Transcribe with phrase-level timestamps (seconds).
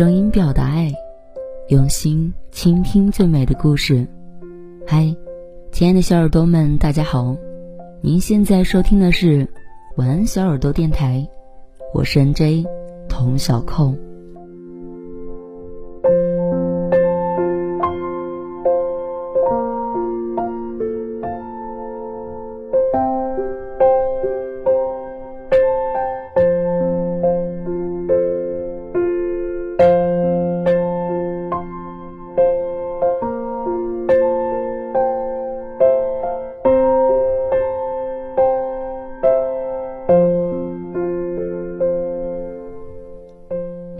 [0.00, 0.90] 声音表达爱，
[1.68, 4.08] 用心倾听最美的故事。
[4.86, 5.14] 嗨，
[5.72, 7.36] 亲爱的小耳朵们，大家好！
[8.00, 9.46] 您现在收听的是
[9.98, 11.28] 晚安小耳朵电台，
[11.92, 12.64] 我是 N J
[13.10, 13.94] 童小扣。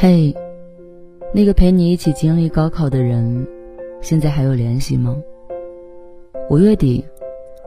[0.00, 0.32] 嘿，
[1.34, 3.44] 那个陪你一起经历高考的人，
[4.00, 5.20] 现在还有联系吗？
[6.48, 7.04] 五月底，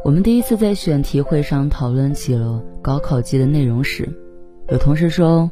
[0.01, 4.07] 我们第一次在选题会上讨论起了高考季的内容时，
[4.69, 5.51] 有同事说，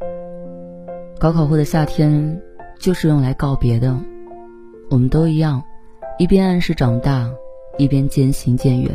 [1.19, 2.41] 高考后的夏天
[2.79, 3.93] 就是用来告别的。
[4.89, 5.61] 我们都一样，
[6.17, 7.29] 一边暗示长大，
[7.77, 8.89] 一边渐行渐远。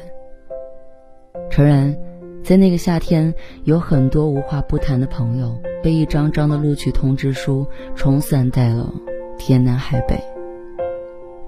[1.51, 1.95] 诚然。
[2.43, 3.33] 在那个夏天，
[3.65, 8.91] 有很多无话不谈的朋友被一张张的录取通知书冲散在了
[9.37, 10.19] 天南海北。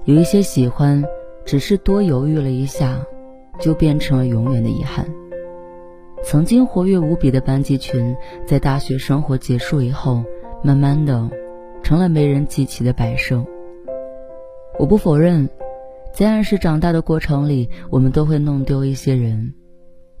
[0.05, 1.03] 有一些喜欢，
[1.43, 3.03] 只是多犹豫了一下，
[3.59, 5.07] 就变成了永远的遗憾。
[6.23, 8.15] 曾经活跃无比的班级群，
[8.45, 10.23] 在大学生活结束以后，
[10.63, 11.27] 慢慢的
[11.81, 13.43] 成了没人记起的摆设。
[14.77, 15.49] 我不否认，
[16.13, 19.55] 在暗示长大的过程里，我们都会弄丢一些人。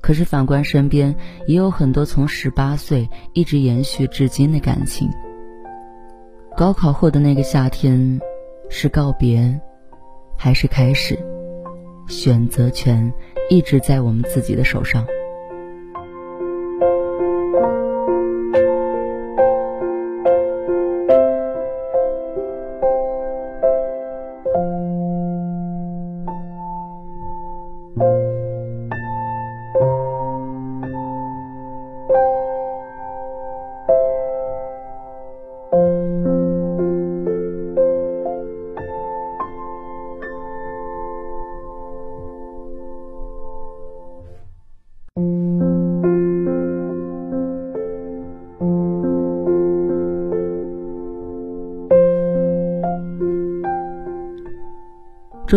[0.01, 1.15] 可是反观身边，
[1.47, 5.09] 也有很多从十八岁一直延续至今的感情。
[6.55, 8.19] 高考后的那个夏天，
[8.69, 9.59] 是告别，
[10.37, 11.17] 还是开始？
[12.07, 13.11] 选择权
[13.49, 15.05] 一直在我们自己的手上。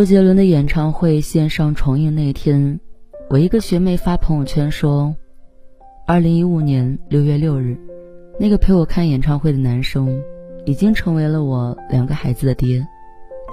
[0.01, 2.81] 周杰伦的演唱会线上重映那天，
[3.29, 5.15] 我一个学妹发朋友圈说
[6.09, 7.79] ：“二零一五年六月六日，
[8.39, 10.19] 那个陪我看演唱会的男生，
[10.65, 12.83] 已经成为了我两个孩子的爹，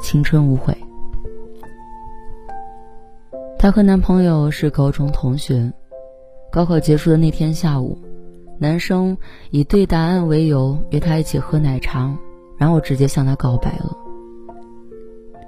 [0.02, 0.74] 青春无悔。”
[3.60, 5.74] 她和男朋友是高中同学，
[6.50, 8.00] 高考结束的那天下午，
[8.58, 9.18] 男生
[9.52, 12.18] 以对答案为由约她一起喝奶茶，
[12.58, 14.07] 然后直接向她告白了。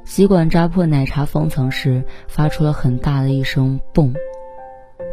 [0.10, 4.12] 吸管扎破奶茶封层时，发出了很大的一声“嘣”，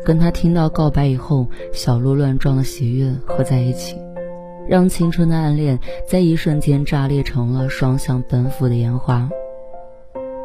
[0.07, 3.99] 跟他听到告白以后小鹿乱撞的喜悦合在一起，
[4.67, 9.29] 让青春的暗恋在一瞬间炸裂成了双向奔赴的烟花。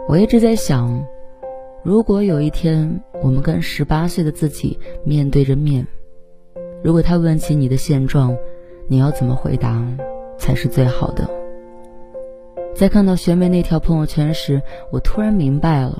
[0.10, 1.02] 我一直在想，
[1.82, 5.88] 如果有一天我们跟十八岁的自己面对着面，
[6.84, 8.36] 如果他问起你的现状，
[8.90, 9.82] 你要怎么回答
[10.38, 11.41] 才是最好的？
[12.76, 14.62] 在看到学妹那条朋友圈时，
[14.92, 16.00] 我突然明白了，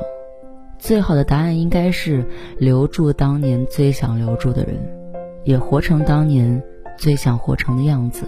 [0.80, 2.26] 最好的答案应该是
[2.58, 4.80] 留住当年最想留住的人，
[5.44, 6.62] 也活成当年
[6.98, 8.26] 最想活成的样子。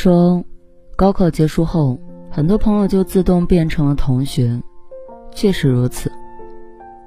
[0.00, 0.44] 说，
[0.94, 1.98] 高考结束后，
[2.30, 4.62] 很多朋友就自动变成了同学。
[5.32, 6.08] 确实如此。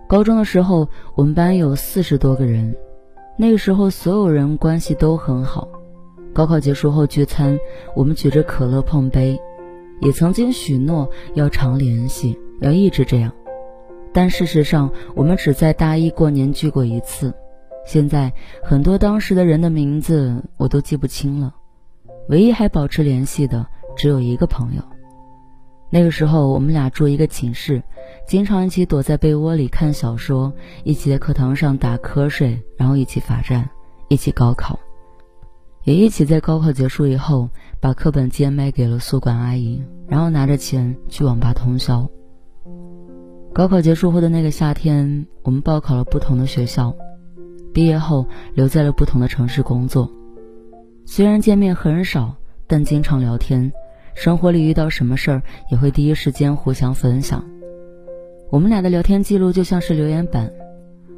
[0.09, 2.75] 高中的时候，我们班有四十多个人，
[3.37, 5.69] 那个时候所有人关系都很好。
[6.33, 7.57] 高考结束后聚餐，
[7.95, 9.39] 我们举着可乐碰杯，
[10.01, 13.31] 也曾经许诺要常联系，要一直这样。
[14.11, 17.33] 但事实上，我们只在大一过年聚过一次。
[17.85, 21.55] 现在，很多当时的人的名字我都记不清了。
[22.31, 23.67] 唯一还保持联系的
[23.97, 24.81] 只有一个朋友。
[25.89, 27.83] 那个时候，我们俩住一个寝室，
[28.25, 30.53] 经常一起躲在被窝里看小说，
[30.85, 33.69] 一起在课堂上打瞌睡，然后一起罚站，
[34.07, 34.79] 一起高考，
[35.83, 37.49] 也一起在高考结束以后
[37.81, 42.09] 把课本贱卖给了宿管阿姨，然后拿着钱去网吧通宵。
[43.53, 46.95] 高考结束后的那个夏天，我们报考了不同的学校，
[47.73, 50.09] 毕业后留在了不同的城市工作。
[51.05, 52.35] 虽然见面很少，
[52.67, 53.71] 但经常聊天。
[54.13, 57.43] 生活里遇到什么事儿，也会第一时间互相分享。
[58.49, 60.51] 我们俩的聊天记录就像是留言板，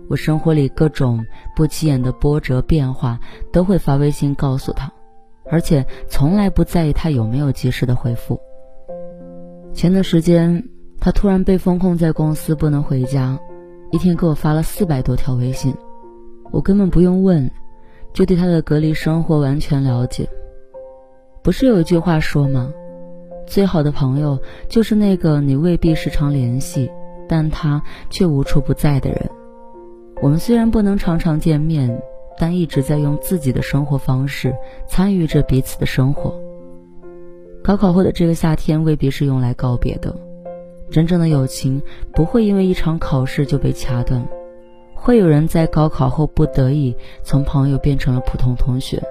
[0.08, 1.26] 我生活里各种
[1.56, 3.20] 不起眼的波折变化
[3.52, 4.92] 都会发微信告诉他，
[5.50, 8.40] 而且从来不在意他有没有及时的回复。
[9.74, 10.64] 前段时间，
[11.00, 13.38] 他突然被封控在公司，不能回家，
[13.92, 15.76] 一天给我发了四百多条微信，
[16.52, 17.50] 我根本不用问，
[18.14, 20.28] 就对他的隔离生活完全了解。
[21.42, 22.72] 不是有一句话说吗？
[23.46, 24.40] 最好的朋友
[24.70, 26.90] 就是那个你未必时常联系，
[27.28, 29.30] 但他却无处不在的人。
[30.22, 32.02] 我们虽然不能常常见面，
[32.38, 34.56] 但一直在用自己的生活方式
[34.88, 36.34] 参与着彼此的生活。
[37.62, 40.16] 高考后的这个夏天未必是用来告别的，
[40.90, 41.82] 真正的友情
[42.14, 44.26] 不会因为一场考试就被掐断。
[45.04, 49.04] 会有人在高考后不得已从朋友变成了普通同学，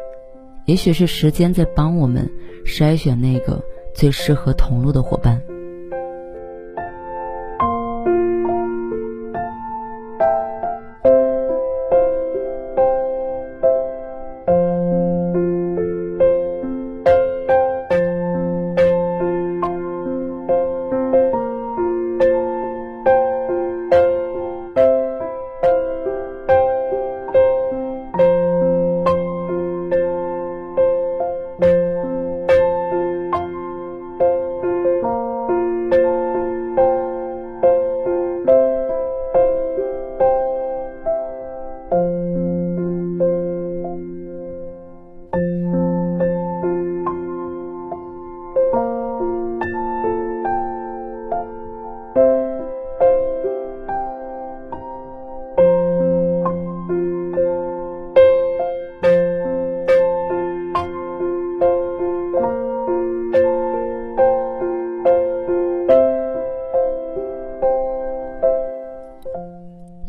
[0.65, 2.27] 也许是时间在帮我们
[2.65, 3.63] 筛选那个。
[3.95, 5.39] 最适合同路的伙伴。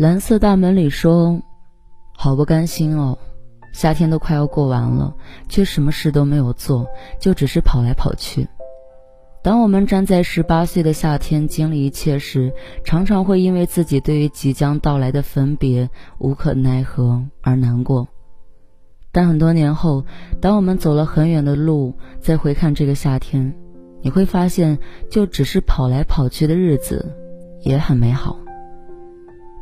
[0.03, 1.41] 蓝色大门里说
[2.13, 3.17] ：“好不甘心哦，
[3.71, 5.15] 夏天都快要过完了，
[5.47, 6.85] 却什么事都没有做，
[7.21, 8.45] 就只是跑来跑去。
[9.41, 12.51] 当我们站在十八岁的夏天经历一切时，
[12.83, 18.05] 常常会因为自己对于即将到来的分别无可奈何而难过。
[19.13, 20.03] 但很多年后，
[20.41, 23.55] 当我们走了很远的路，再回看这个夏天，
[24.01, 24.77] 你会发现，
[25.09, 27.09] 就只是跑来跑去的日子，
[27.61, 28.37] 也很美好。”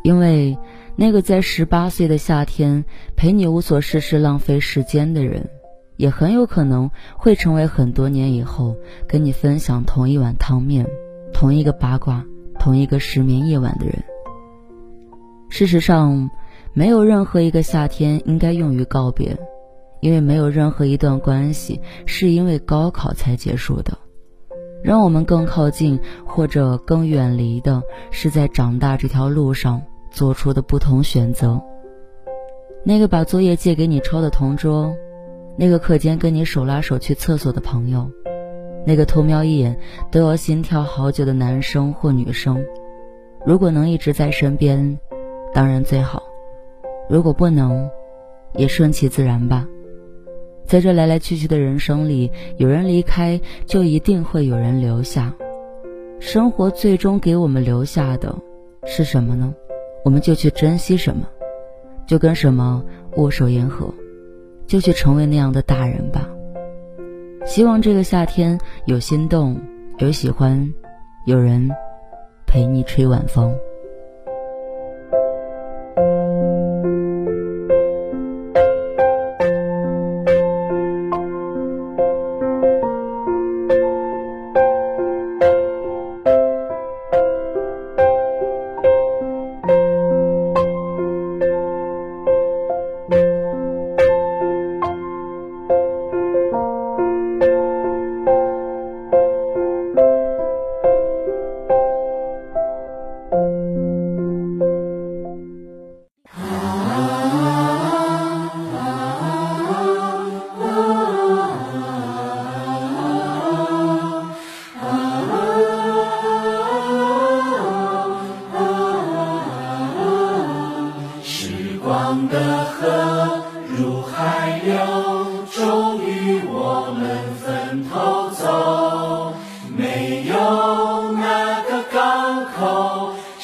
[0.04, 0.58] 因为
[0.96, 5.50] 那个在十八岁的夏天陪你无所事事、浪费时间的人，
[5.96, 8.76] 也很有可能会成为很多年以后
[9.08, 10.88] 跟你分享同一碗汤面、
[11.34, 12.26] 同一个八卦、
[12.60, 14.04] 同一个失眠夜晚的人。
[15.50, 16.30] 事实上，
[16.74, 19.38] 没有任何一个夏天应该用于告别，
[20.00, 23.98] 因为没有任何一段关系是因为高考才结束的。
[24.84, 29.84] 让我们更靠近或者更远离的，是在长大这条路上。
[30.12, 31.60] 做出的不同选择。
[32.84, 34.96] 那个把作业借给你抄的同桌，
[35.58, 38.10] 那个课间跟你手拉手去厕所的朋友，
[38.86, 39.78] 那个偷瞄一眼
[40.12, 42.64] 都要心跳好久的男生或女生，
[43.46, 45.00] 如果能一直在身边，
[45.54, 46.22] 当然最好；
[47.10, 47.90] 如果不能，
[48.56, 49.68] 也顺其自然吧。
[50.66, 55.34] 在这来来去去的人生里，有人离开，就一定会有人留下。
[56.20, 58.36] 生活最终给我们留下的
[58.86, 59.54] 是什么呢？
[60.04, 61.28] 我们就去珍惜什么，
[62.06, 62.84] 就跟什么
[63.18, 63.94] 握手言和，
[64.66, 66.28] 就去成为那样的大人吧。
[67.46, 69.60] 希望这个夏天有心动，
[69.98, 70.68] 有喜欢，
[71.26, 71.70] 有人
[72.46, 73.56] 陪你吹晚风。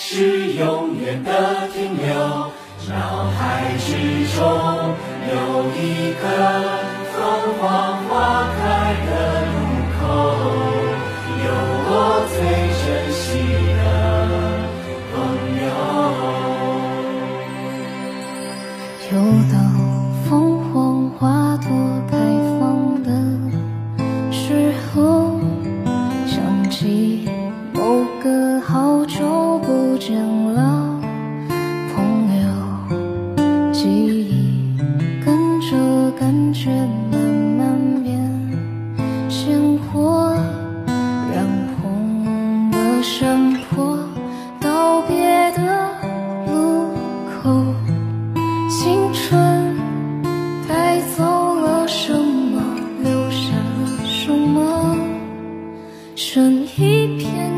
[0.09, 2.07] 是永远的停留。
[2.87, 3.91] 脑海之
[4.37, 4.39] 中
[5.27, 5.35] 有
[5.75, 5.83] 一
[6.13, 6.23] 个
[7.11, 7.15] 凤
[7.59, 7.61] 凰
[8.05, 8.57] 花开
[9.05, 9.09] 的
[9.51, 9.51] 路
[9.99, 9.99] 口，
[11.43, 11.45] 有
[11.89, 11.91] 我
[12.31, 12.35] 最
[12.79, 13.27] 珍惜
[13.75, 13.83] 的
[15.11, 15.15] 朋
[15.59, 15.67] 友。
[19.11, 19.13] 又
[19.51, 19.55] 到
[20.29, 20.31] 凤
[20.71, 20.71] 凰
[21.19, 21.19] 花
[21.57, 21.67] 朵
[22.09, 22.15] 开
[22.57, 22.61] 放
[23.03, 23.09] 的
[24.31, 24.95] 时候，
[26.25, 26.35] 想
[26.71, 27.27] 起
[27.73, 28.25] 某个
[28.61, 28.86] 好
[30.07, 31.01] 见了
[31.93, 31.99] 朋
[32.39, 32.47] 友。
[33.73, 34.73] 记忆
[35.25, 36.69] 跟着感觉
[37.11, 37.19] 慢
[37.57, 38.17] 慢变
[39.29, 39.59] 鲜
[39.91, 40.33] 活，
[41.35, 41.45] 染
[41.75, 43.99] 红的山坡，
[44.61, 45.89] 道别的
[46.47, 46.87] 路
[47.43, 47.65] 口，
[48.69, 49.75] 青春
[50.69, 52.61] 带走了什么，
[53.03, 54.95] 留下了什么？
[56.15, 57.56] 剩一片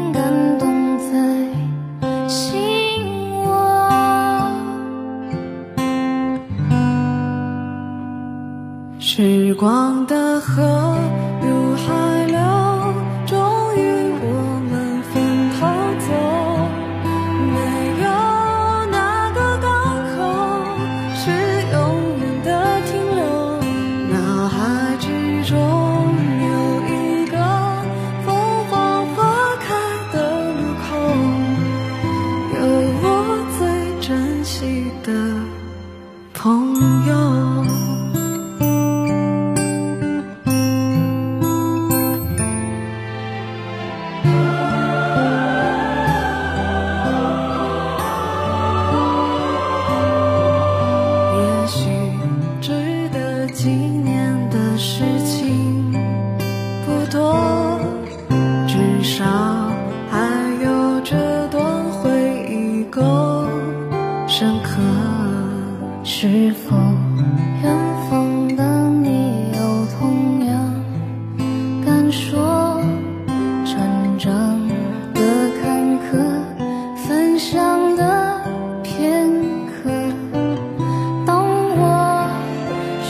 [9.59, 10.98] 光的河。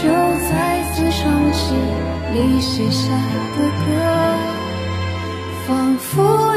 [0.10, 0.14] 又
[0.50, 0.52] 再
[0.92, 1.22] 次唱
[1.54, 1.62] 起
[2.34, 3.12] 你写下
[3.56, 3.88] 的歌，
[5.68, 6.08] 仿佛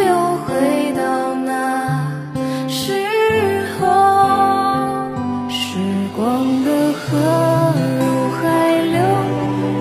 [0.00, 0.11] 又
[0.47, 1.50] 回到那
[2.68, 2.80] 时
[3.78, 3.80] 候。
[5.50, 5.61] 时
[6.16, 6.25] 光
[6.64, 7.00] 的河
[8.00, 8.02] 入
[8.40, 8.40] 海
[8.94, 8.97] 流，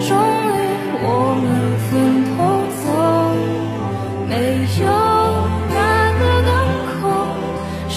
[0.01, 0.59] 终于
[1.03, 1.05] 我
[1.41, 1.45] 们
[1.87, 1.89] 分
[2.27, 2.37] 头
[2.81, 2.85] 走。
[4.27, 4.31] 没
[4.81, 4.83] 有
[5.69, 5.77] 哪
[6.19, 6.49] 个港
[6.99, 6.99] 口
[7.89, 7.95] 是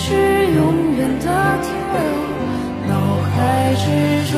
[0.55, 0.59] 永
[0.97, 1.27] 远的
[1.63, 1.97] 停留。
[2.87, 2.91] 脑
[3.31, 3.35] 海
[3.75, 3.85] 之
[4.33, 4.37] 中